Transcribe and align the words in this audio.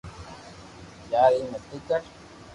يار 1.11 1.31
ايم 1.35 1.47
متي 1.51 1.77
ڪر 1.87 2.01